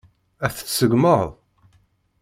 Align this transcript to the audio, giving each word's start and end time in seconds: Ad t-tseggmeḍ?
Ad 0.45 0.51
t-tseggmeḍ? 0.55 1.23